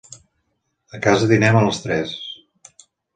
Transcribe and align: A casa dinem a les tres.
A 0.99 1.01
casa 1.07 1.27
dinem 1.33 1.59
a 1.59 1.61
les 1.67 1.83
tres. 1.83 2.15